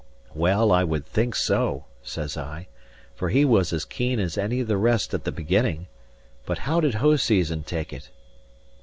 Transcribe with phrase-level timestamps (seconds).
[0.33, 2.67] "Well, I would think so," says I;
[3.13, 5.85] "for he was as keen as any of the rest at the beginning.
[6.43, 8.09] But how did Hoseason take it?"